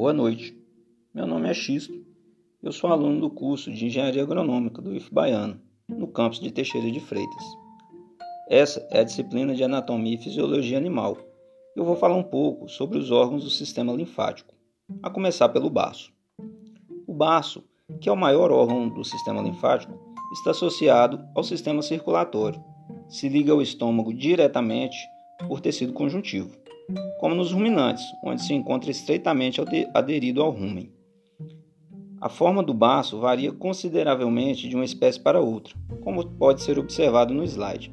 [0.00, 0.58] Boa noite.
[1.12, 1.92] Meu nome é Xisto.
[2.62, 6.90] Eu sou aluno do curso de Engenharia Agronômica do IF Baiano, no campus de Teixeira
[6.90, 7.44] de Freitas.
[8.48, 11.18] Essa é a disciplina de Anatomia e Fisiologia Animal.
[11.76, 14.54] Eu vou falar um pouco sobre os órgãos do sistema linfático,
[15.02, 16.10] a começar pelo baço.
[17.06, 17.62] O baço,
[18.00, 19.92] que é o maior órgão do sistema linfático,
[20.32, 22.64] está associado ao sistema circulatório.
[23.06, 24.96] Se liga ao estômago diretamente
[25.46, 26.59] por tecido conjuntivo
[27.18, 29.60] como nos ruminantes, onde se encontra estreitamente
[29.94, 30.90] aderido ao rumen.
[32.20, 37.32] A forma do baço varia consideravelmente de uma espécie para outra, como pode ser observado
[37.32, 37.92] no slide.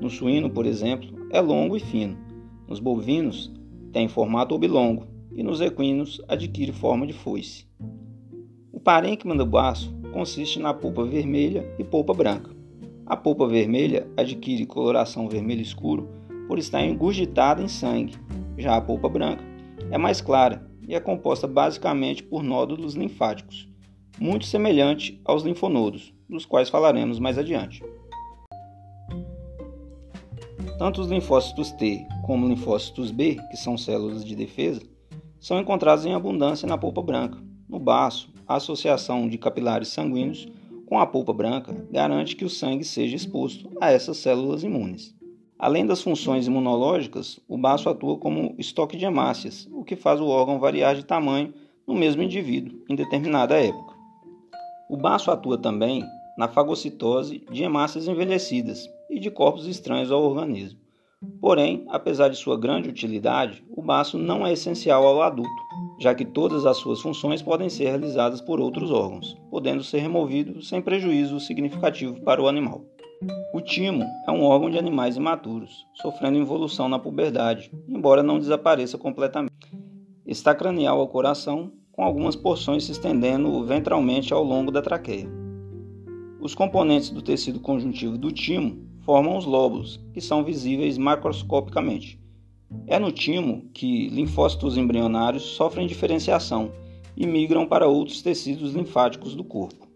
[0.00, 2.18] No suíno, por exemplo, é longo e fino.
[2.66, 3.52] Nos bovinos,
[3.92, 7.66] tem formato oblongo e nos equinos adquire forma de foice.
[8.72, 12.50] O parênquima do baço consiste na polpa vermelha e polpa branca.
[13.06, 16.08] A polpa vermelha adquire coloração vermelho escuro
[16.46, 18.16] por estar engurgitada em sangue.
[18.58, 19.44] Já a polpa branca
[19.90, 23.68] é mais clara e é composta basicamente por nódulos linfáticos,
[24.20, 27.82] muito semelhante aos linfonodos, dos quais falaremos mais adiante.
[30.78, 34.82] Tanto os linfócitos T como linfócitos B, que são células de defesa,
[35.40, 37.38] são encontrados em abundância na polpa branca.
[37.68, 40.48] No baço, a associação de capilares sanguíneos
[40.86, 45.14] com a polpa branca garante que o sangue seja exposto a essas células imunes.
[45.62, 50.26] Além das funções imunológicas, o baço atua como estoque de hemácias, o que faz o
[50.26, 51.54] órgão variar de tamanho
[51.86, 53.94] no mesmo indivíduo em determinada época.
[54.90, 56.02] O baço atua também
[56.36, 60.80] na fagocitose de hemácias envelhecidas e de corpos estranhos ao organismo.
[61.40, 65.62] Porém, apesar de sua grande utilidade, o baço não é essencial ao adulto,
[66.00, 70.60] já que todas as suas funções podem ser realizadas por outros órgãos, podendo ser removido
[70.60, 72.84] sem prejuízo significativo para o animal.
[73.54, 78.98] O timo é um órgão de animais imaturos, sofrendo involução na puberdade, embora não desapareça
[78.98, 79.52] completamente.
[80.26, 85.28] Está cranial ao coração, com algumas porções se estendendo ventralmente ao longo da traqueia.
[86.40, 92.18] Os componentes do tecido conjuntivo do timo formam os lóbulos, que são visíveis macroscopicamente.
[92.86, 96.72] É no timo que linfócitos embrionários sofrem diferenciação
[97.16, 99.91] e migram para outros tecidos linfáticos do corpo.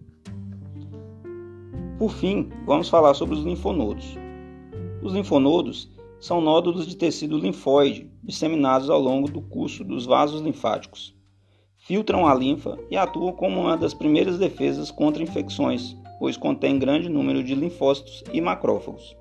[1.98, 4.18] Por fim, vamos falar sobre os linfonodos.
[5.02, 5.90] Os linfonodos
[6.20, 11.16] são nódulos de tecido linfóide disseminados ao longo do curso dos vasos linfáticos.
[11.78, 17.08] Filtram a linfa e atuam como uma das primeiras defesas contra infecções, pois contém grande
[17.08, 19.16] número de linfócitos e macrófagos.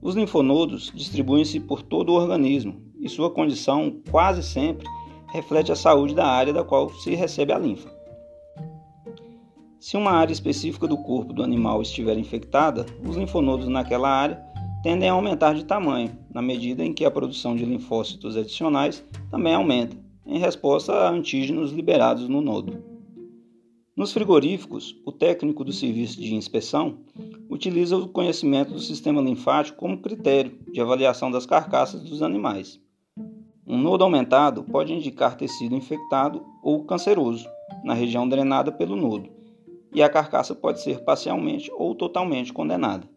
[0.00, 4.86] Os linfonodos distribuem-se por todo o organismo e sua condição quase sempre
[5.28, 7.95] reflete a saúde da área da qual se recebe a linfa.
[9.86, 14.44] Se uma área específica do corpo do animal estiver infectada, os linfonodos naquela área
[14.82, 19.54] tendem a aumentar de tamanho, na medida em que a produção de linfócitos adicionais também
[19.54, 22.82] aumenta, em resposta a antígenos liberados no nodo.
[23.96, 26.98] Nos frigoríficos, o técnico do serviço de inspeção
[27.48, 32.80] utiliza o conhecimento do sistema linfático como critério de avaliação das carcaças dos animais.
[33.64, 37.48] Um nodo aumentado pode indicar tecido infectado ou canceroso
[37.84, 39.35] na região drenada pelo nodo,
[39.96, 43.08] e a carcaça pode ser parcialmente ou totalmente condenada.